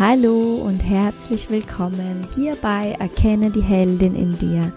[0.00, 4.72] Hallo und herzlich willkommen hier bei Erkenne die Heldin in dir,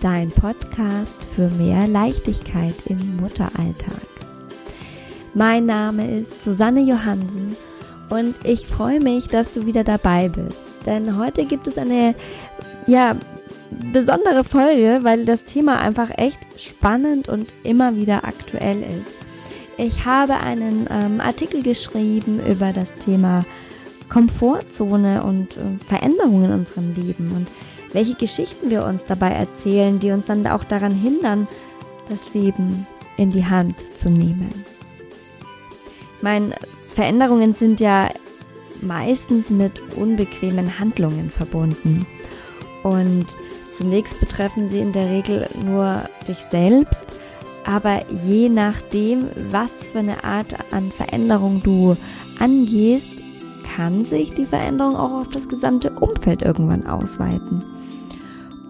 [0.00, 4.06] dein Podcast für mehr Leichtigkeit im Mutteralltag.
[5.34, 7.56] Mein Name ist Susanne Johansen
[8.08, 12.14] und ich freue mich, dass du wieder dabei bist, denn heute gibt es eine
[12.86, 13.16] ja
[13.92, 19.10] besondere Folge, weil das Thema einfach echt spannend und immer wieder aktuell ist.
[19.76, 23.44] Ich habe einen ähm, Artikel geschrieben über das Thema
[24.08, 27.48] Komfortzone und äh, Veränderungen in unserem Leben und
[27.92, 31.48] welche Geschichten wir uns dabei erzählen, die uns dann auch daran hindern,
[32.08, 32.86] das Leben
[33.16, 34.50] in die Hand zu nehmen.
[36.16, 36.54] Ich meine,
[36.88, 38.08] Veränderungen sind ja
[38.80, 42.06] meistens mit unbequemen Handlungen verbunden.
[42.82, 43.26] Und
[43.72, 47.04] zunächst betreffen sie in der Regel nur dich selbst,
[47.64, 51.96] aber je nachdem, was für eine Art an Veränderung du
[52.38, 53.08] angehst,
[53.78, 57.64] kann sich die Veränderung auch auf das gesamte Umfeld irgendwann ausweiten.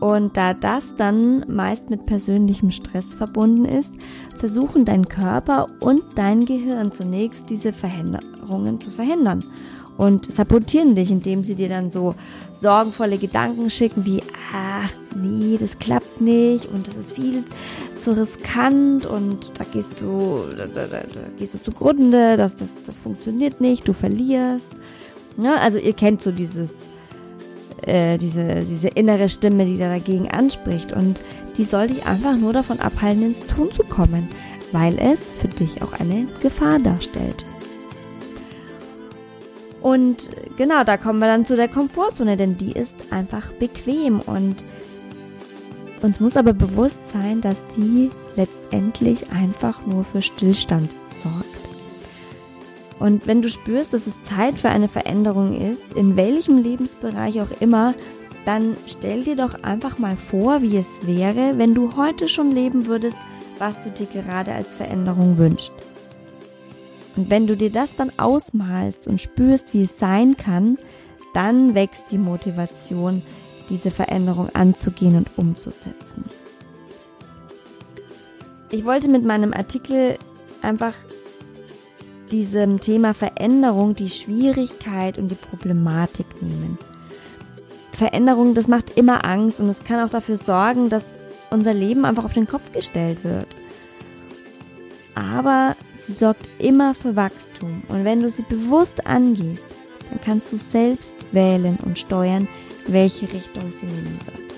[0.00, 3.90] Und da das dann meist mit persönlichem Stress verbunden ist,
[4.38, 9.42] versuchen dein Körper und dein Gehirn zunächst diese Veränderungen zu verhindern
[9.96, 12.14] und sabotieren dich, indem sie dir dann so
[12.60, 14.84] sorgenvolle Gedanken schicken wie, ah,
[15.16, 17.44] nee, das klappt nicht und das ist viel
[17.96, 21.00] zu riskant und da gehst du, da, da, da
[21.38, 24.74] gehst du zugrunde, das, das, das funktioniert nicht, du verlierst.
[25.38, 25.58] Ne?
[25.60, 26.72] also ihr kennt so dieses,
[27.86, 31.18] äh, diese, diese innere Stimme, die da dagegen anspricht und
[31.56, 34.28] die soll dich einfach nur davon abhalten, ins Tun zu kommen,
[34.72, 37.44] weil es für dich auch eine Gefahr darstellt.
[39.80, 44.56] Und genau, da kommen wir dann zu der Komfortzone, denn die ist einfach bequem und
[46.02, 50.90] uns muss aber bewusst sein, dass die letztendlich einfach nur für Stillstand
[51.22, 51.57] sorgt.
[52.98, 57.60] Und wenn du spürst, dass es Zeit für eine Veränderung ist, in welchem Lebensbereich auch
[57.60, 57.94] immer,
[58.44, 62.86] dann stell dir doch einfach mal vor, wie es wäre, wenn du heute schon leben
[62.86, 63.16] würdest,
[63.58, 65.72] was du dir gerade als Veränderung wünschst.
[67.16, 70.78] Und wenn du dir das dann ausmalst und spürst, wie es sein kann,
[71.34, 73.22] dann wächst die Motivation,
[73.70, 76.24] diese Veränderung anzugehen und umzusetzen.
[78.70, 80.18] Ich wollte mit meinem Artikel
[80.62, 80.94] einfach
[82.32, 86.78] diesem Thema Veränderung die Schwierigkeit und die Problematik nehmen.
[87.92, 91.04] Veränderung, das macht immer Angst und es kann auch dafür sorgen, dass
[91.50, 93.48] unser Leben einfach auf den Kopf gestellt wird.
[95.14, 95.74] Aber
[96.08, 99.62] Sie sorgt immer für Wachstum und wenn du sie bewusst angehst,
[100.08, 102.48] dann kannst du selbst wählen und steuern,
[102.86, 104.48] welche Richtung sie nehmen wird.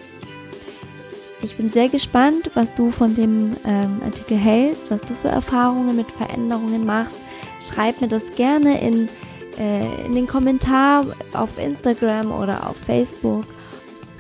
[1.43, 5.97] Ich bin sehr gespannt, was du von dem ähm, Artikel hältst, was du für Erfahrungen
[5.97, 7.19] mit Veränderungen machst.
[7.61, 9.09] Schreib mir das gerne in,
[9.59, 13.45] äh, in den Kommentar auf Instagram oder auf Facebook.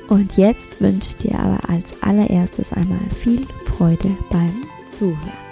[0.09, 5.51] Und jetzt wünsche ich dir aber als allererstes einmal viel Freude beim Zuhören.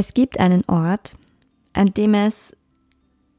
[0.00, 1.16] Es gibt einen Ort,
[1.72, 2.52] an dem es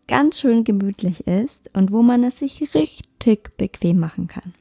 [0.09, 4.55] ganz schön gemütlich ist und wo man es sich richtig bequem machen kann.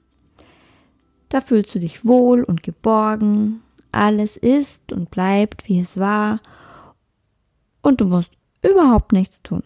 [1.31, 6.39] Da fühlst du dich wohl und geborgen, alles ist und bleibt, wie es war,
[7.81, 8.33] und du musst
[8.63, 9.63] überhaupt nichts tun.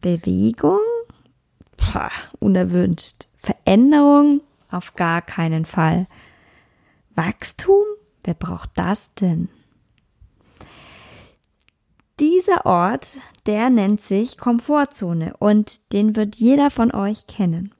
[0.00, 0.78] Bewegung?
[1.76, 3.26] Pah, unerwünscht.
[3.38, 4.40] Veränderung?
[4.70, 6.06] Auf gar keinen Fall.
[7.16, 7.84] Wachstum?
[8.22, 9.48] Wer braucht das denn?
[12.18, 17.74] Dieser Ort, der nennt sich Komfortzone und den wird jeder von euch kennen.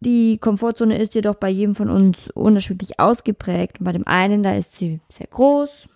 [0.00, 3.78] Die Komfortzone ist jedoch bei jedem von uns unterschiedlich ausgeprägt.
[3.80, 5.88] bei dem einen, da ist sie sehr groß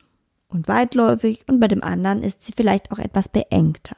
[0.48, 3.97] und weitläufig und bei dem anderen ist sie vielleicht auch etwas beengter.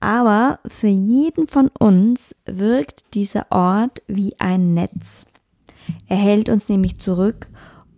[0.00, 5.26] Aber für jeden von uns wirkt dieser Ort wie ein Netz.
[6.08, 7.48] Er hält uns nämlich zurück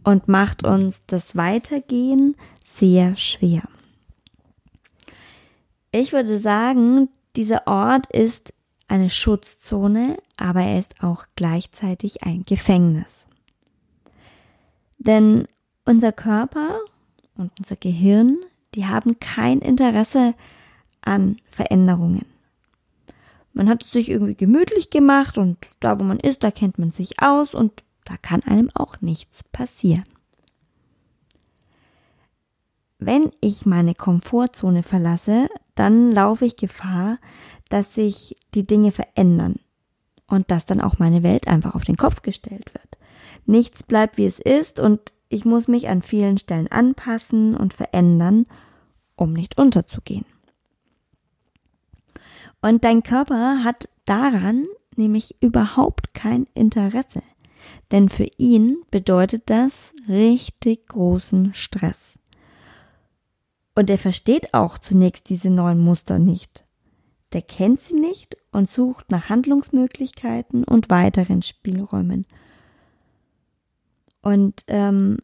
[0.04, 2.36] und macht uns das Weitergehen
[2.76, 3.62] sehr schwer.
[5.90, 8.52] Ich würde sagen, dieser Ort ist
[8.88, 13.26] eine Schutzzone, aber er ist auch gleichzeitig ein Gefängnis.
[14.98, 15.46] Denn
[15.84, 16.78] unser Körper
[17.36, 18.38] und unser Gehirn,
[18.74, 20.34] die haben kein Interesse
[21.00, 22.26] an Veränderungen.
[23.52, 26.90] Man hat es sich irgendwie gemütlich gemacht und da, wo man ist, da kennt man
[26.90, 30.04] sich aus und da kann einem auch nichts passieren.
[33.04, 37.18] Wenn ich meine Komfortzone verlasse, dann laufe ich Gefahr,
[37.68, 39.56] dass sich die Dinge verändern.
[40.28, 42.96] und dass dann auch meine Welt einfach auf den Kopf gestellt wird.
[43.44, 48.46] Nichts bleibt wie es ist und ich muss mich an vielen Stellen anpassen und verändern,
[49.14, 50.24] um nicht unterzugehen.
[52.62, 54.64] Und dein Körper hat daran
[54.96, 57.22] nämlich überhaupt kein Interesse.
[57.90, 62.11] Denn für ihn bedeutet das richtig großen Stress.
[63.74, 66.64] Und er versteht auch zunächst diese neuen Muster nicht.
[67.32, 72.26] Der kennt sie nicht und sucht nach Handlungsmöglichkeiten und weiteren Spielräumen.
[74.20, 75.18] Und ähm,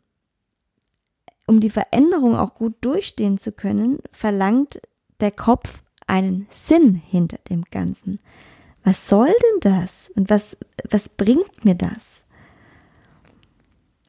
[1.46, 4.80] um die Veränderung auch gut durchstehen zu können, verlangt
[5.20, 8.18] der Kopf einen Sinn hinter dem Ganzen.
[8.84, 10.10] Was soll denn das?
[10.14, 10.56] Und was,
[10.90, 12.22] was bringt mir das?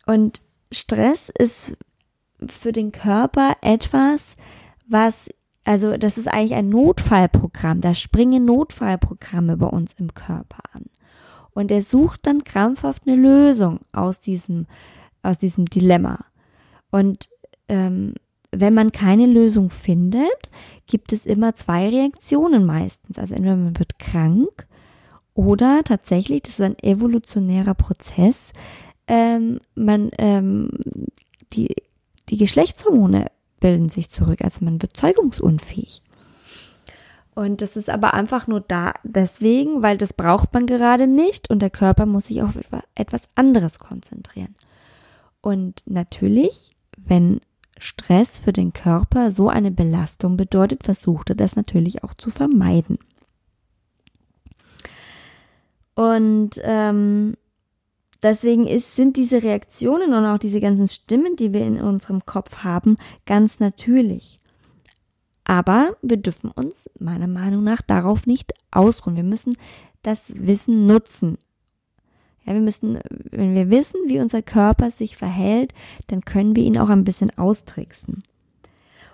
[0.05, 1.77] Und Stress ist
[2.47, 4.35] für den Körper etwas,
[4.87, 5.29] was,
[5.65, 7.81] also das ist eigentlich ein Notfallprogramm.
[7.81, 10.85] Da springen Notfallprogramme bei uns im Körper an.
[11.51, 14.67] Und er sucht dann krampfhaft eine Lösung aus diesem,
[15.23, 16.25] aus diesem Dilemma.
[16.91, 17.29] Und
[17.67, 18.13] ähm,
[18.51, 20.49] wenn man keine Lösung findet,
[20.87, 23.17] gibt es immer zwei Reaktionen meistens.
[23.17, 24.67] Also entweder man wird krank
[25.33, 28.51] oder tatsächlich, das ist ein evolutionärer Prozess,
[29.07, 30.69] ähm, man ähm,
[31.53, 31.73] die,
[32.29, 33.27] die Geschlechtshormone
[33.59, 36.01] bilden sich zurück, also man wird zeugungsunfähig.
[37.35, 41.61] Und das ist aber einfach nur da deswegen, weil das braucht man gerade nicht und
[41.61, 42.57] der Körper muss sich auf
[42.95, 44.55] etwas anderes konzentrieren.
[45.41, 47.39] Und natürlich, wenn
[47.77, 52.97] Stress für den Körper so eine Belastung bedeutet, versucht er das natürlich auch zu vermeiden.
[55.95, 57.35] Und ähm,
[58.23, 62.57] deswegen ist, sind diese Reaktionen und auch diese ganzen Stimmen, die wir in unserem Kopf
[62.63, 64.39] haben, ganz natürlich.
[65.43, 69.15] Aber wir dürfen uns meiner Meinung nach darauf nicht ausruhen.
[69.15, 69.57] Wir müssen
[70.03, 71.39] das Wissen nutzen.
[72.45, 72.99] Ja, wir müssen,
[73.31, 75.73] wenn wir wissen, wie unser Körper sich verhält,
[76.07, 78.23] dann können wir ihn auch ein bisschen austricksen.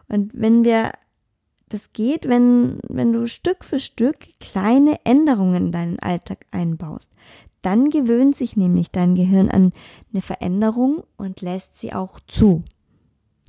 [0.07, 0.91] Und wenn wir,
[1.69, 7.09] das geht, wenn, wenn du Stück für Stück kleine Änderungen in deinen Alltag einbaust.
[7.65, 9.73] Dann gewöhnt sich nämlich dein Gehirn an
[10.13, 12.63] eine Veränderung und lässt sie auch zu.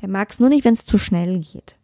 [0.01, 1.77] Der mag es nur nicht, wenn es zu schnell geht.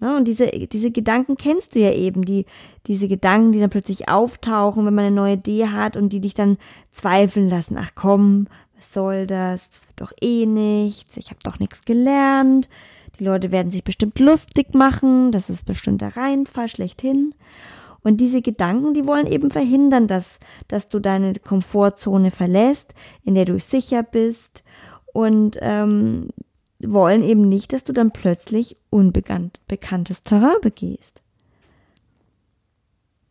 [0.00, 2.46] Ja, und diese, diese Gedanken kennst du ja eben, die,
[2.86, 6.32] diese Gedanken, die dann plötzlich auftauchen, wenn man eine neue Idee hat und die dich
[6.32, 6.56] dann
[6.92, 7.76] zweifeln lassen.
[7.78, 9.68] Ach komm, was soll das?
[9.68, 11.18] Das wird doch eh nichts.
[11.18, 12.70] Ich habe doch nichts gelernt.
[13.18, 15.30] Die Leute werden sich bestimmt lustig machen.
[15.30, 17.34] Das ist bestimmt der Reinfall schlechthin.
[18.04, 23.46] Und diese Gedanken, die wollen eben verhindern, dass, dass du deine Komfortzone verlässt, in der
[23.46, 24.62] du sicher bist
[25.14, 26.28] und ähm,
[26.80, 31.22] wollen eben nicht, dass du dann plötzlich unbekanntes Terrain begehst.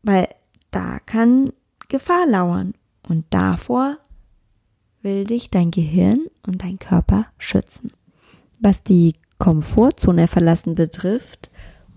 [0.02, 0.28] Weil
[0.72, 1.54] da kann
[1.88, 2.74] Gefahr lauern
[3.08, 3.98] und davor
[5.04, 7.92] will dich dein Gehirn und dein Körper schützen.
[8.60, 11.52] Was die Komfortzone verlassen betrifft,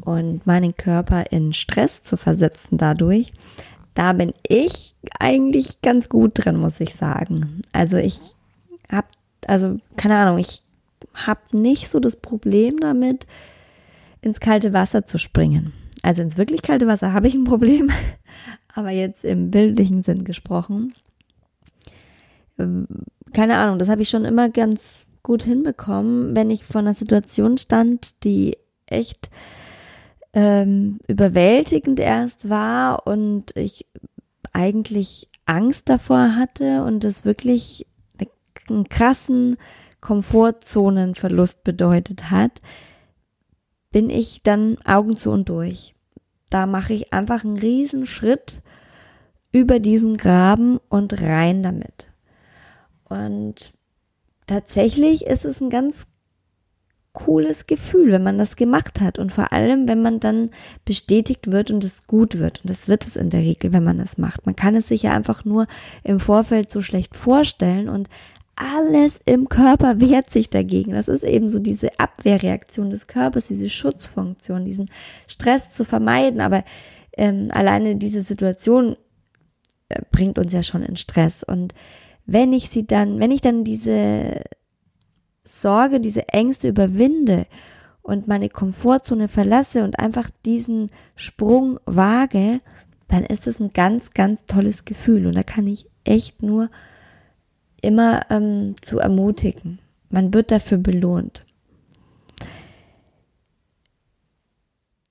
[0.06, 3.32] und meinen Körper in Stress zu versetzen dadurch,
[3.94, 7.62] da bin ich eigentlich ganz gut drin, muss ich sagen.
[7.72, 8.20] Also ich
[8.90, 9.08] habe,
[9.48, 10.62] also keine Ahnung, ich
[11.12, 13.26] habe nicht so das Problem damit,
[14.20, 15.72] ins kalte Wasser zu springen.
[16.02, 17.90] Also ins wirklich kalte Wasser habe ich ein Problem,
[18.74, 20.94] aber jetzt im bildlichen Sinn gesprochen.
[22.60, 22.86] Ähm,
[23.32, 24.84] keine Ahnung, das habe ich schon immer ganz
[25.24, 29.30] gut hinbekommen, wenn ich vor einer Situation stand, die echt
[30.36, 33.86] ähm, überwältigend erst war und ich
[34.52, 37.86] eigentlich Angst davor hatte und es wirklich
[38.68, 39.56] einen krassen
[40.02, 42.60] Komfortzonenverlust bedeutet hat,
[43.90, 45.94] bin ich dann Augen zu und durch.
[46.50, 48.60] Da mache ich einfach einen riesen Schritt
[49.52, 52.10] über diesen Graben und rein damit.
[53.08, 53.72] Und
[54.46, 56.06] tatsächlich ist es ein ganz
[57.16, 60.50] cooles Gefühl, wenn man das gemacht hat und vor allem, wenn man dann
[60.84, 62.60] bestätigt wird und es gut wird.
[62.60, 64.44] Und das wird es in der Regel, wenn man das macht.
[64.44, 65.66] Man kann es sich ja einfach nur
[66.04, 68.08] im Vorfeld so schlecht vorstellen und
[68.54, 70.92] alles im Körper wehrt sich dagegen.
[70.92, 74.90] Das ist eben so diese Abwehrreaktion des Körpers, diese Schutzfunktion, diesen
[75.26, 76.40] Stress zu vermeiden.
[76.40, 76.64] Aber
[77.16, 78.94] ähm, alleine diese Situation
[79.88, 81.42] äh, bringt uns ja schon in Stress.
[81.42, 81.74] Und
[82.26, 84.42] wenn ich sie dann, wenn ich dann diese
[85.46, 87.46] Sorge, diese Ängste überwinde
[88.02, 92.58] und meine Komfortzone verlasse und einfach diesen Sprung wage,
[93.08, 95.26] dann ist es ein ganz, ganz tolles Gefühl.
[95.26, 96.70] Und da kann ich echt nur
[97.82, 99.80] immer ähm, zu ermutigen.
[100.08, 101.44] Man wird dafür belohnt.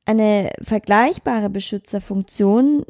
[0.06, 2.86] Eine vergleichbare Beschützerfunktion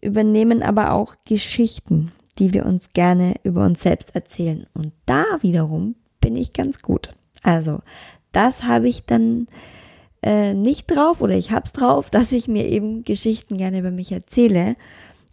[0.00, 4.66] übernehmen aber auch Geschichten, die wir uns gerne über uns selbst erzählen.
[4.74, 7.14] Und da wiederum bin ich ganz gut.
[7.42, 7.80] Also,
[8.32, 9.46] das habe ich dann
[10.22, 14.10] äh, nicht drauf oder ich hab's drauf, dass ich mir eben Geschichten gerne über mich
[14.10, 14.76] erzähle.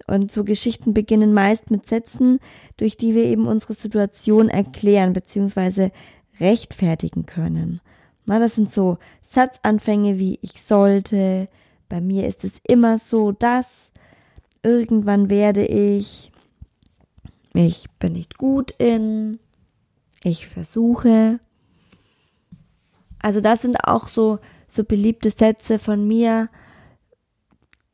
[0.08, 2.40] Und so Geschichten beginnen meist mit Sätzen,
[2.76, 5.92] durch die wir eben unsere Situation erklären bzw.
[6.40, 7.80] rechtfertigen können.
[8.26, 11.48] Na, das sind so Satzanfänge wie ich sollte,
[11.90, 13.66] bei mir ist es immer so, dass,
[14.64, 16.32] irgendwann werde ich,
[17.54, 19.40] ich bin nicht gut in,
[20.24, 21.40] ich versuche.
[23.22, 26.50] Also das sind auch so so beliebte Sätze von mir,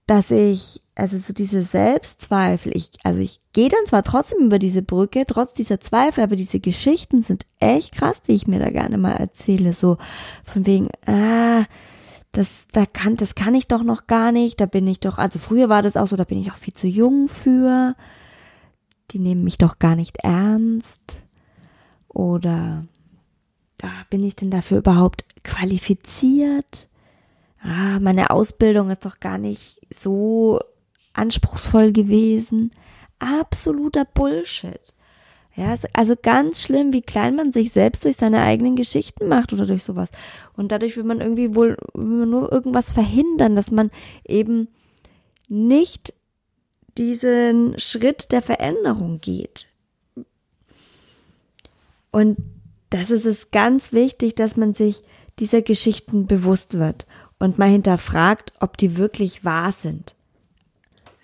[0.08, 4.84] dass ich, also so diese Selbstzweifel, ich, also ich gehe dann zwar trotzdem über diese
[4.84, 8.98] Brücke, trotz dieser Zweifel, aber diese Geschichten sind echt krass, die ich mir da gerne
[8.98, 9.98] mal erzähle, so
[10.44, 11.66] von wegen, ah,
[12.34, 15.40] das, da kann, das kann ich doch noch gar nicht, da bin ich doch, also
[15.40, 17.96] früher war das auch so, da bin ich auch viel zu jung für,
[19.12, 21.02] die nehmen mich doch gar nicht ernst,
[22.16, 22.86] oder
[23.78, 26.88] da bin ich denn dafür überhaupt qualifiziert?
[27.62, 30.60] Ah, meine Ausbildung ist doch gar nicht so
[31.14, 32.72] anspruchsvoll gewesen.
[33.20, 34.96] Absoluter Bullshit.
[35.56, 39.66] Ja, also ganz schlimm, wie klein man sich selbst durch seine eigenen Geschichten macht oder
[39.66, 40.12] durch sowas.
[40.56, 43.92] Und dadurch will man irgendwie wohl man nur irgendwas verhindern, dass man
[44.26, 44.70] eben
[45.50, 46.14] nicht
[46.98, 49.68] diesen Schritt der Veränderung geht.
[52.16, 52.38] Und
[52.92, 55.04] das ist es ganz wichtig, dass man sich
[55.38, 57.06] dieser Geschichten bewusst wird
[57.40, 60.16] und mal hinterfragt, ob die wirklich wahr sind.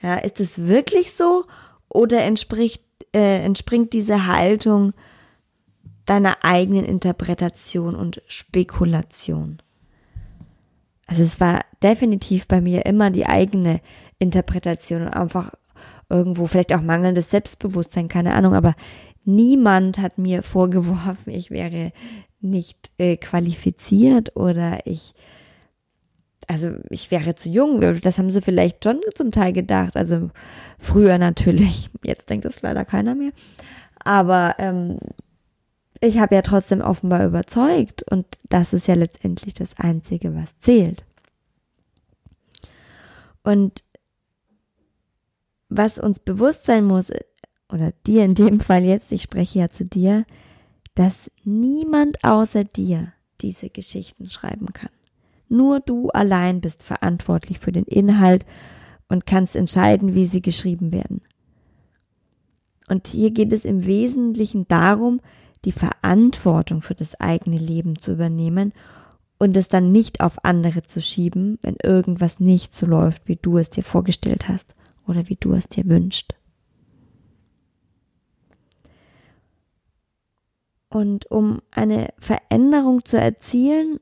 [0.01, 1.45] Ja, ist es wirklich so
[1.87, 2.83] oder entspricht,
[3.13, 4.91] äh, entspringt diese Haltung
[6.05, 9.61] deiner eigenen Interpretation und Spekulation?
[11.07, 13.79] Also es war definitiv bei mir immer die eigene
[14.19, 15.53] Interpretation und einfach
[16.09, 18.75] irgendwo vielleicht auch mangelndes Selbstbewusstsein, keine Ahnung, aber
[19.23, 21.91] niemand hat mir vorgeworfen, ich wäre
[22.39, 25.13] nicht äh, qualifiziert oder ich,
[26.47, 27.79] also ich wäre zu jung.
[28.01, 29.95] Das haben sie vielleicht schon zum Teil gedacht.
[29.95, 30.31] Also
[30.79, 31.89] früher natürlich.
[32.03, 33.31] Jetzt denkt das leider keiner mehr.
[34.03, 34.97] Aber ähm,
[35.99, 41.05] ich habe ja trotzdem offenbar überzeugt und das ist ja letztendlich das Einzige, was zählt.
[43.43, 43.83] Und
[45.69, 47.11] was uns bewusst sein muss,
[47.71, 50.25] oder dir in dem Fall jetzt, ich spreche ja zu dir,
[50.95, 54.91] dass niemand außer dir diese Geschichten schreiben kann.
[55.47, 58.45] Nur du allein bist verantwortlich für den Inhalt
[59.09, 61.21] und kannst entscheiden, wie sie geschrieben werden.
[62.87, 65.21] Und hier geht es im Wesentlichen darum,
[65.65, 68.73] die Verantwortung für das eigene Leben zu übernehmen
[69.37, 73.57] und es dann nicht auf andere zu schieben, wenn irgendwas nicht so läuft, wie du
[73.57, 74.75] es dir vorgestellt hast
[75.07, 76.35] oder wie du es dir wünschst.
[80.91, 84.01] Und um eine Veränderung zu erzielen,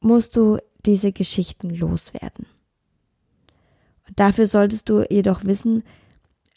[0.00, 2.46] musst du diese Geschichten loswerden.
[4.08, 5.84] Und dafür solltest du jedoch wissen,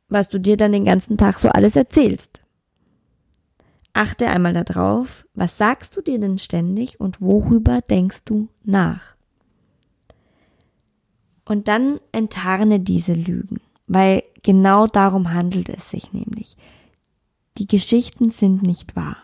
[0.07, 2.39] was du dir dann den ganzen Tag so alles erzählst.
[3.91, 9.17] Achte einmal darauf, was sagst du dir denn ständig und worüber denkst du nach?
[11.43, 16.55] Und dann enttarne diese Lügen, weil genau darum handelt es sich nämlich.
[17.57, 19.17] Die Geschichten sind nicht wahr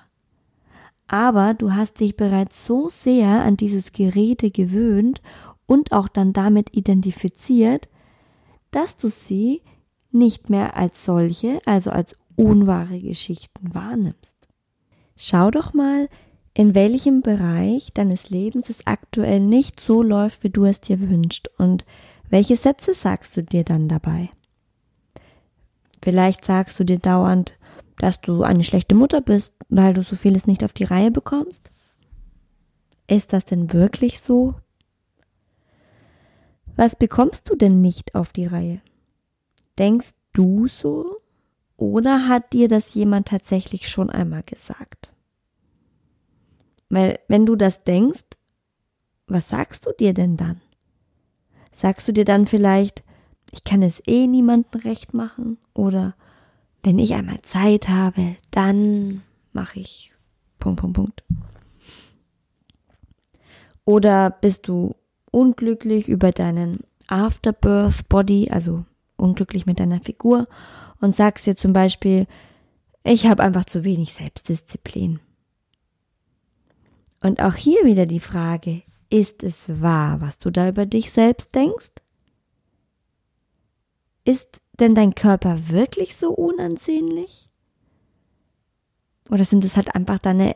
[1.13, 5.21] aber du hast dich bereits so sehr an dieses Gerede gewöhnt
[5.67, 7.87] und auch dann damit identifiziert,
[8.71, 9.61] dass du sie
[10.11, 14.35] nicht mehr als solche, also als unwahre Geschichten wahrnimmst.
[15.15, 16.09] Schau doch mal,
[16.55, 21.47] in welchem Bereich deines Lebens es aktuell nicht so läuft, wie du es dir wünschst
[21.59, 21.85] und
[22.27, 24.31] welche Sätze sagst du dir dann dabei?
[26.01, 27.53] Vielleicht sagst du dir dauernd,
[27.97, 31.71] dass du eine schlechte Mutter bist, weil du so vieles nicht auf die Reihe bekommst?
[33.07, 34.55] Ist das denn wirklich so?
[36.75, 38.81] Was bekommst du denn nicht auf die Reihe?
[39.77, 41.17] Denkst du so?
[41.77, 45.11] Oder hat dir das jemand tatsächlich schon einmal gesagt?
[46.89, 48.23] Weil wenn du das denkst,
[49.27, 50.61] was sagst du dir denn dann?
[51.71, 53.03] Sagst du dir dann vielleicht,
[53.51, 55.57] ich kann es eh niemandem recht machen?
[55.73, 56.15] Oder
[56.83, 59.21] wenn ich einmal Zeit habe, dann
[59.51, 60.13] mache ich
[60.59, 61.23] Punkt, Punkt, Punkt.
[63.85, 64.95] Oder bist du
[65.31, 68.85] unglücklich über deinen Afterbirth Body, also
[69.17, 70.47] unglücklich mit deiner Figur
[71.01, 72.27] und sagst dir zum Beispiel,
[73.03, 75.19] ich habe einfach zu wenig Selbstdisziplin.
[77.21, 81.55] Und auch hier wieder die Frage, ist es wahr, was du da über dich selbst
[81.55, 81.91] denkst?
[84.25, 87.49] ist denn dein Körper wirklich so unansehnlich?
[89.29, 90.55] Oder sind es halt einfach deine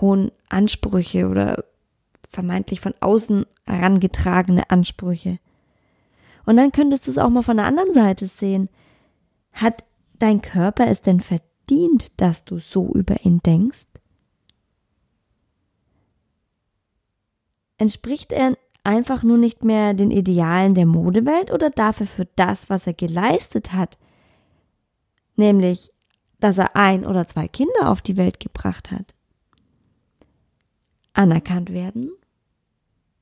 [0.00, 1.64] hohen Ansprüche oder
[2.28, 5.38] vermeintlich von außen herangetragene Ansprüche?
[6.46, 8.68] Und dann könntest du es auch mal von der anderen Seite sehen.
[9.52, 9.84] Hat
[10.18, 13.86] dein Körper es denn verdient, dass du so über ihn denkst?
[17.78, 22.70] Entspricht er einfach nur nicht mehr den Idealen der Modewelt oder darf er für das,
[22.70, 23.98] was er geleistet hat,
[25.36, 25.90] nämlich,
[26.38, 29.14] dass er ein oder zwei Kinder auf die Welt gebracht hat,
[31.14, 32.10] anerkannt werden?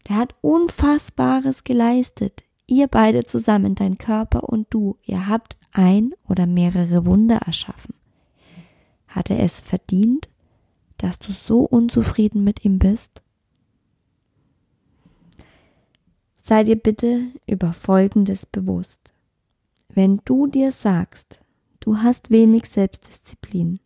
[0.08, 2.42] Der hat Unfassbares geleistet.
[2.66, 7.94] Ihr beide zusammen, dein Körper und du, ihr habt ein oder mehrere Wunder erschaffen.
[9.06, 10.28] Hat er es verdient,
[10.98, 13.21] dass du so unzufrieden mit ihm bist?
[16.44, 19.12] Sei dir bitte über Folgendes bewusst.
[19.88, 21.40] Wenn du dir sagst,
[21.78, 23.78] du hast wenig Selbstdisziplin,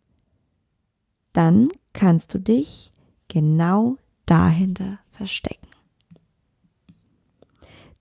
[1.33, 2.91] dann kannst du dich
[3.27, 5.67] genau dahinter verstecken.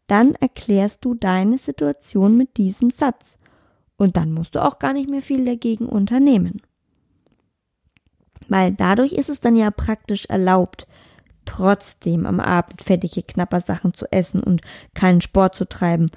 [0.07, 3.37] Dann erklärst du deine Situation mit diesem Satz
[3.99, 6.63] und dann musst du auch gar nicht mehr viel dagegen unternehmen.
[8.49, 10.87] Weil dadurch ist es dann ja praktisch erlaubt,
[11.47, 14.61] trotzdem am Abend fettige Knappersachen zu essen und
[14.95, 16.11] keinen Sport zu treiben,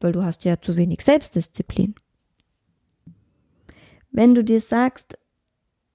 [0.00, 1.94] weil du hast ja zu wenig Selbstdisziplin.
[4.10, 5.18] Wenn du dir sagst,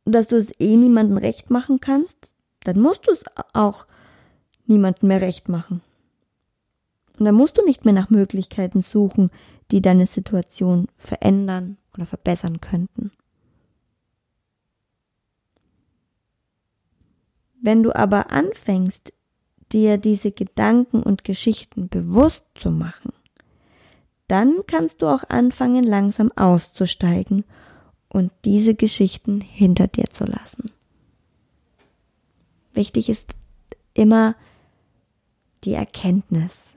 [0.05, 2.31] dass du es eh niemandem recht machen kannst,
[2.63, 3.23] dann musst du es
[3.53, 3.85] auch
[4.65, 5.81] niemandem mehr recht machen.
[7.17, 9.29] Und dann musst du nicht mehr nach Möglichkeiten suchen,
[9.69, 13.11] die deine Situation verändern oder verbessern könnten.
[17.61, 19.13] Wenn du aber anfängst,
[19.71, 23.13] dir diese Gedanken und Geschichten bewusst zu machen,
[24.27, 27.45] dann kannst du auch anfangen, langsam auszusteigen
[28.09, 30.71] und diese Geschichten hinter dir zu lassen.
[32.73, 33.31] Wichtig ist
[33.93, 34.35] immer
[35.63, 36.75] die Erkenntnis.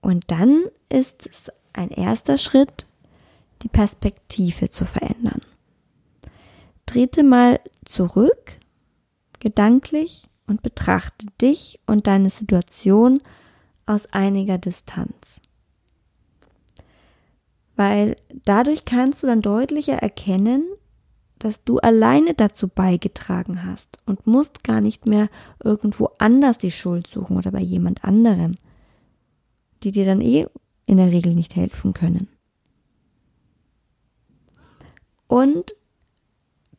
[0.00, 2.86] Und dann ist es ein erster Schritt,
[3.62, 5.40] die Perspektive zu verändern.
[6.86, 8.58] Trete mal zurück
[9.42, 13.20] gedanklich und betrachte dich und deine Situation
[13.86, 15.40] aus einiger Distanz.
[17.74, 20.64] Weil dadurch kannst du dann deutlicher erkennen,
[21.38, 25.28] dass du alleine dazu beigetragen hast und musst gar nicht mehr
[25.62, 28.54] irgendwo anders die Schuld suchen oder bei jemand anderem,
[29.82, 30.46] die dir dann eh
[30.86, 32.28] in der Regel nicht helfen können.
[35.26, 35.74] Und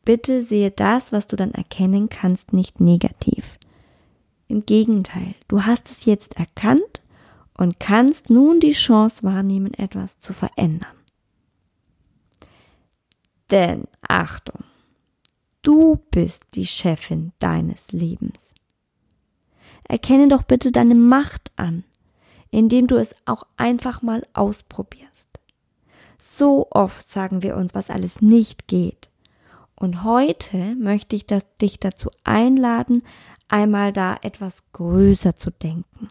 [0.04, 3.58] Bitte sehe das, was du dann erkennen kannst, nicht negativ.
[4.48, 7.02] Im Gegenteil, du hast es jetzt erkannt
[7.56, 10.96] und kannst nun die Chance wahrnehmen, etwas zu verändern.
[13.50, 14.64] Denn Achtung,
[15.62, 18.52] du bist die Chefin deines Lebens.
[19.84, 21.84] Erkenne doch bitte deine Macht an,
[22.50, 25.28] indem du es auch einfach mal ausprobierst.
[26.20, 29.10] So oft sagen wir uns, was alles nicht geht.
[29.84, 31.26] Und heute möchte ich
[31.60, 33.02] dich dazu einladen,
[33.48, 36.08] einmal da etwas größer zu denken.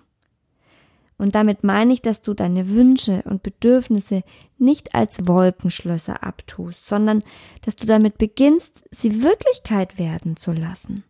[1.17, 4.21] Und damit meine ich, dass du deine Wünsche und Bedürfnisse
[4.59, 7.23] nicht als Wolkenschlösser abtust, sondern
[7.65, 11.03] dass du damit beginnst, sie Wirklichkeit werden zu lassen.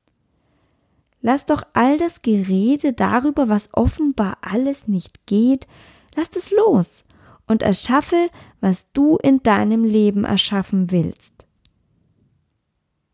[1.19, 5.67] Lass doch all das Gerede darüber, was offenbar alles nicht geht,
[6.15, 7.03] lass es los
[7.45, 8.29] und erschaffe,
[8.61, 11.42] was du in deinem Leben erschaffen willst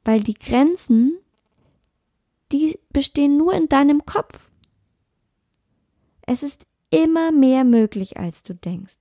[0.09, 1.19] weil die Grenzen,
[2.51, 4.49] die bestehen nur in deinem Kopf.
[6.23, 8.97] Es ist immer mehr möglich, als du denkst.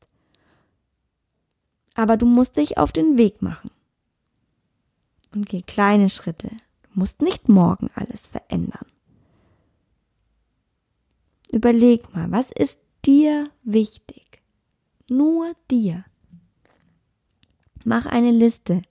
[1.95, 3.71] Aber du musst dich auf den Weg machen.
[5.33, 6.51] Und geh kleine Schritte.
[6.83, 8.85] Du musst nicht morgen alles verändern.
[11.51, 14.43] Überleg mal, was ist dir wichtig?
[15.09, 16.05] Nur dir.
[17.83, 18.83] Mach eine Liste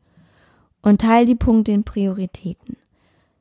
[0.88, 2.78] und teil die Punkte in Prioritäten.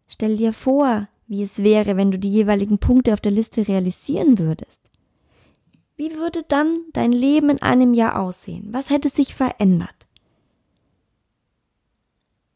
[0.09, 4.41] Stell dir vor, wie es wäre, wenn du die jeweiligen Punkte auf der Liste realisieren
[4.41, 4.81] würdest.
[5.95, 8.73] Wie würde dann dein Leben in einem Jahr aussehen?
[8.73, 10.09] Was hätte sich verändert?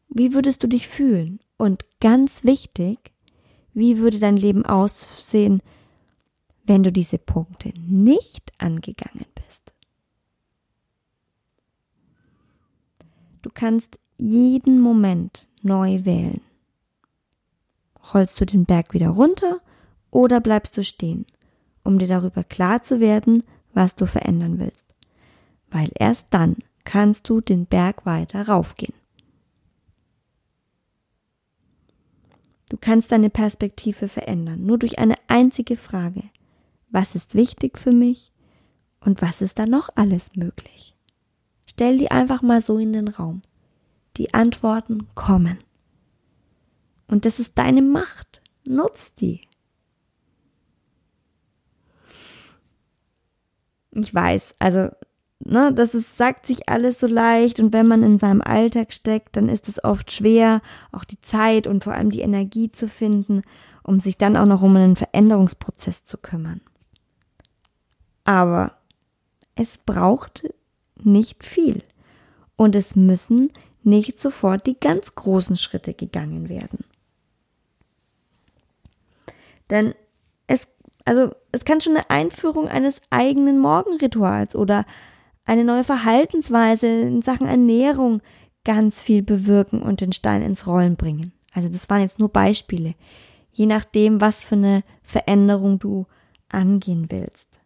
[0.09, 1.39] Wie würdest du dich fühlen?
[1.55, 3.13] Und ganz wichtig,
[3.73, 5.61] wie würde dein Leben aussehen,
[6.65, 9.71] wenn du diese Punkte nicht angegangen bist?
[13.41, 16.41] Du kannst jeden Moment neu wählen.
[18.13, 19.59] Rollst du den Berg wieder runter
[20.09, 21.25] oder bleibst du stehen,
[21.83, 24.91] um dir darüber klar zu werden, was du verändern willst?
[25.71, 28.93] weil erst dann kannst du den Berg weiter raufgehen.
[32.69, 36.23] Du kannst deine Perspektive verändern, nur durch eine einzige Frage.
[36.89, 38.31] Was ist wichtig für mich
[38.99, 40.95] und was ist da noch alles möglich?
[41.65, 43.41] Stell die einfach mal so in den Raum.
[44.21, 45.57] Die Antworten kommen.
[47.07, 48.43] Und das ist deine Macht.
[48.67, 49.41] Nutz die.
[53.89, 54.89] Ich weiß, also,
[55.39, 59.35] ne, das ist, sagt sich alles so leicht und wenn man in seinem Alltag steckt,
[59.35, 63.41] dann ist es oft schwer, auch die Zeit und vor allem die Energie zu finden,
[63.81, 66.61] um sich dann auch noch um einen Veränderungsprozess zu kümmern.
[68.23, 68.77] Aber
[69.55, 70.47] es braucht
[70.95, 71.81] nicht viel
[72.55, 73.51] und es müssen
[73.83, 76.85] nicht sofort die ganz großen Schritte gegangen werden.
[79.69, 79.95] Denn
[80.47, 80.67] es,
[81.05, 84.85] also, es kann schon eine Einführung eines eigenen Morgenrituals oder
[85.45, 88.21] eine neue Verhaltensweise in Sachen Ernährung
[88.63, 91.33] ganz viel bewirken und den Stein ins Rollen bringen.
[91.53, 92.95] Also das waren jetzt nur Beispiele,
[93.51, 96.05] je nachdem, was für eine Veränderung du
[96.49, 97.59] angehen willst.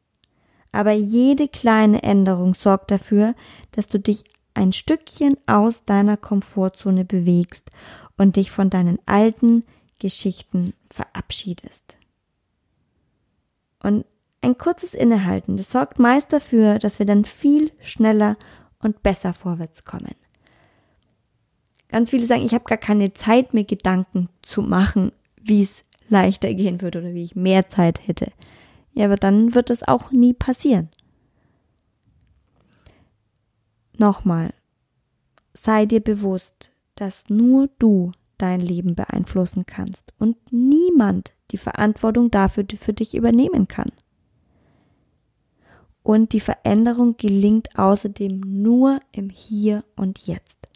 [0.71, 3.35] Aber jede kleine Änderung sorgt dafür,
[3.71, 4.23] dass du dich
[4.55, 7.69] ein Stückchen aus deiner Komfortzone bewegst
[8.17, 9.63] und dich von deinen alten
[9.99, 11.97] Geschichten verabschiedest.
[13.81, 14.05] Und
[14.41, 18.37] ein kurzes Innehalten, das sorgt meist dafür, dass wir dann viel schneller
[18.79, 20.15] und besser vorwärts kommen.
[21.89, 26.53] Ganz viele sagen, ich habe gar keine Zeit, mir Gedanken zu machen, wie es leichter
[26.53, 28.31] gehen würde oder wie ich mehr Zeit hätte.
[28.93, 30.89] Ja, aber dann wird das auch nie passieren.
[33.97, 34.53] Nochmal,
[35.53, 42.65] sei dir bewusst, dass nur du dein Leben beeinflussen kannst und niemand die Verantwortung dafür
[42.79, 43.91] für dich übernehmen kann.
[46.03, 50.67] Und die Veränderung gelingt außerdem nur im Hier und Jetzt,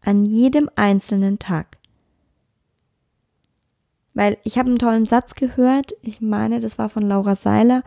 [0.00, 1.78] an jedem einzelnen Tag.
[4.14, 7.82] Weil ich habe einen tollen Satz gehört, ich meine, das war von Laura Seiler,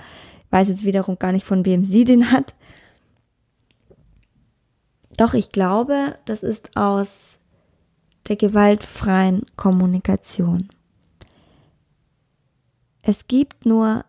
[0.46, 2.54] ich weiß jetzt wiederum gar nicht, von wem sie den hat,
[5.18, 7.38] doch ich glaube, das ist aus
[8.28, 10.70] der gewaltfreien Kommunikation.
[13.02, 14.06] Es gibt nur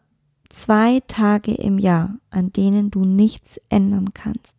[0.49, 4.57] zwei Tage im Jahr, an denen du nichts ändern kannst.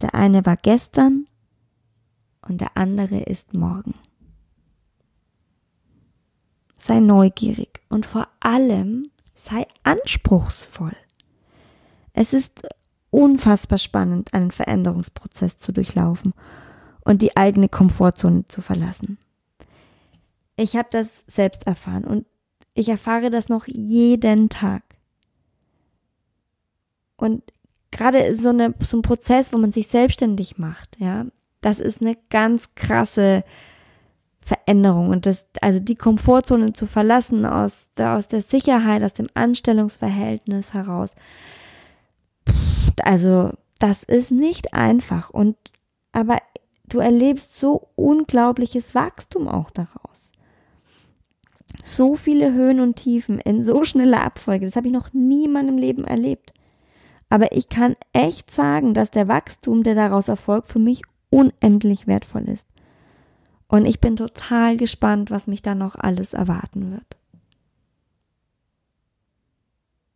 [0.00, 1.26] Der eine war gestern
[2.46, 3.94] und der andere ist morgen.
[6.76, 10.96] Sei neugierig und vor allem sei anspruchsvoll.
[12.12, 12.62] Es ist
[13.10, 16.34] unfassbar spannend, einen Veränderungsprozess zu durchlaufen
[17.04, 19.18] und die eigene Komfortzone zu verlassen.
[20.56, 22.26] Ich habe das selbst erfahren und
[22.74, 24.82] ich erfahre das noch jeden Tag.
[27.16, 27.42] Und
[27.90, 31.26] gerade so, eine, so ein Prozess, wo man sich selbstständig macht, ja,
[31.60, 33.42] das ist eine ganz krasse
[34.40, 39.26] Veränderung und das, also die Komfortzone zu verlassen aus der, aus der Sicherheit, aus dem
[39.34, 41.14] Anstellungsverhältnis heraus,
[43.06, 45.56] also das ist nicht einfach und
[46.12, 46.38] aber
[46.84, 50.32] du erlebst so unglaubliches Wachstum auch daraus.
[51.82, 55.52] So viele Höhen und Tiefen in so schneller Abfolge, das habe ich noch nie in
[55.52, 56.52] meinem Leben erlebt.
[57.30, 62.48] Aber ich kann echt sagen, dass der Wachstum, der daraus erfolgt, für mich unendlich wertvoll
[62.48, 62.66] ist.
[63.68, 67.18] Und ich bin total gespannt, was mich da noch alles erwarten wird.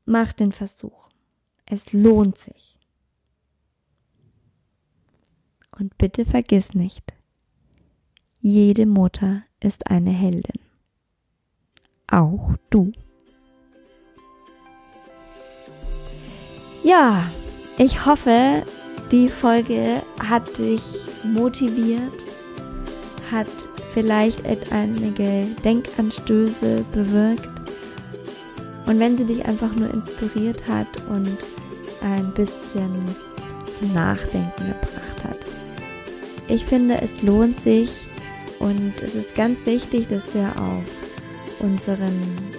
[0.06, 1.10] Mach den Versuch.
[1.66, 2.71] Es lohnt sich.
[5.78, 7.12] Und bitte vergiss nicht,
[8.38, 10.60] jede Mutter ist eine Heldin.
[12.10, 12.92] Auch du.
[16.84, 17.24] Ja,
[17.78, 18.64] ich hoffe,
[19.12, 20.82] die Folge hat dich
[21.24, 22.12] motiviert,
[23.30, 23.46] hat
[23.92, 27.48] vielleicht einige Denkanstöße bewirkt.
[28.86, 31.38] Und wenn sie dich einfach nur inspiriert hat und
[32.02, 32.92] ein bisschen
[33.78, 35.41] zum Nachdenken gebracht hat,
[36.48, 37.90] ich finde, es lohnt sich
[38.58, 40.84] und es ist ganz wichtig, dass wir auf
[41.60, 42.16] unseren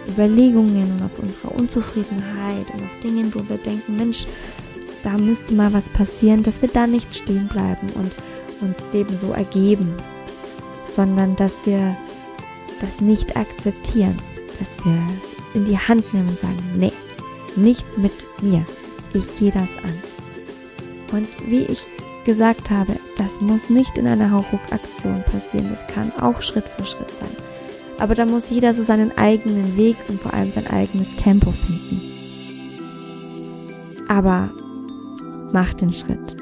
[0.10, 4.26] Überlegungen und auf unserer Unzufriedenheit und auf Dingen, wo wir denken, Mensch,
[5.04, 8.12] da müsste mal was passieren, dass wir da nicht stehen bleiben und
[8.62, 9.94] uns dem so ergeben,
[10.88, 11.96] sondern dass wir
[12.80, 14.18] das nicht akzeptieren,
[14.60, 16.94] dass wir es in die Hand nehmen und sagen, nee,
[17.56, 18.66] nicht mit mir,
[19.14, 21.18] ich gehe das an.
[21.18, 21.86] Und wie ich
[22.24, 25.70] gesagt habe, das muss nicht in einer Hauruck-Aktion passieren.
[25.70, 27.36] Das kann auch Schritt für Schritt sein.
[28.00, 32.02] Aber da muss jeder so seinen eigenen Weg und vor allem sein eigenes Tempo finden.
[34.08, 34.50] Aber
[35.52, 36.36] mach den Schritt.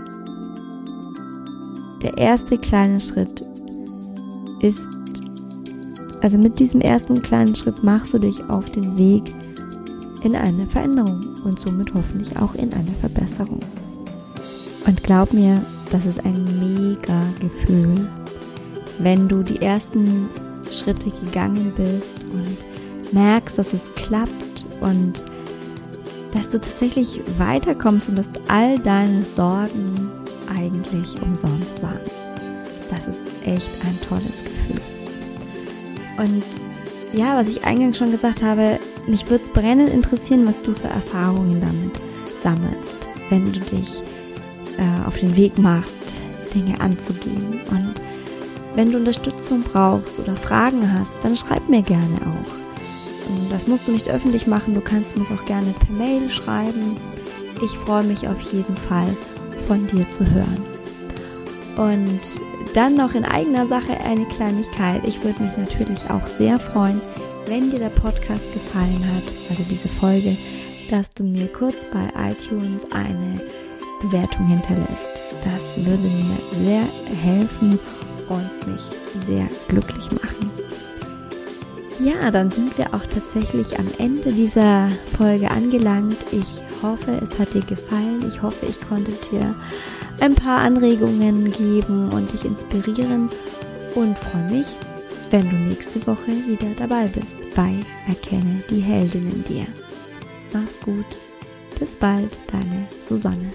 [2.01, 3.43] Der erste kleine Schritt
[4.61, 4.81] ist,
[6.21, 9.23] also mit diesem ersten kleinen Schritt machst du dich auf den Weg
[10.23, 13.61] in eine Veränderung und somit hoffentlich auch in eine Verbesserung.
[14.85, 18.07] Und glaub mir, das ist ein mega Gefühl,
[18.99, 20.29] wenn du die ersten
[20.71, 25.23] Schritte gegangen bist und merkst, dass es klappt und
[26.33, 30.09] dass du tatsächlich weiterkommst und dass all deine Sorgen
[30.55, 31.99] eigentlich umsonst waren.
[32.89, 34.81] Das ist echt ein tolles Gefühl.
[36.17, 36.43] Und
[37.13, 40.87] ja, was ich eingangs schon gesagt habe, mich würde es brennend interessieren, was du für
[40.87, 41.93] Erfahrungen damit
[42.41, 42.95] sammelst,
[43.29, 44.01] wenn du dich
[44.81, 45.97] äh, auf den Weg machst,
[46.53, 47.61] Dinge anzugehen.
[47.69, 47.93] Und
[48.75, 53.29] wenn du Unterstützung brauchst oder Fragen hast, dann schreib mir gerne auch.
[53.29, 56.97] Und das musst du nicht öffentlich machen, du kannst mir auch gerne per Mail schreiben.
[57.63, 59.07] Ich freue mich auf jeden Fall
[59.67, 60.65] von dir zu hören.
[61.77, 62.19] Und
[62.73, 65.01] dann noch in eigener Sache eine Kleinigkeit.
[65.05, 67.01] Ich würde mich natürlich auch sehr freuen,
[67.47, 70.37] wenn dir der Podcast gefallen hat, also diese Folge,
[70.89, 73.35] dass du mir kurz bei iTunes eine
[74.01, 75.09] Bewertung hinterlässt.
[75.43, 76.83] Das würde mir sehr
[77.23, 77.79] helfen
[78.29, 78.81] und mich
[79.25, 80.51] sehr glücklich machen.
[81.99, 86.17] Ja, dann sind wir auch tatsächlich am Ende dieser Folge angelangt.
[86.31, 88.25] Ich hoffe, es hat dir gefallen.
[88.27, 89.55] Ich hoffe, ich konnte dir
[90.19, 93.29] ein paar Anregungen geben und dich inspirieren
[93.93, 94.67] und freue mich,
[95.29, 97.75] wenn du nächste Woche wieder dabei bist bei
[98.07, 99.65] Erkenne die Heldin in dir.
[100.53, 101.05] Mach's gut.
[101.79, 103.49] Bis bald, deine Susanne.